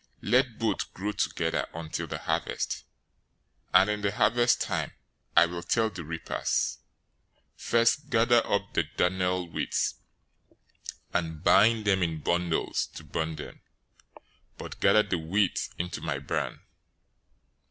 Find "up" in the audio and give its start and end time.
8.51-8.73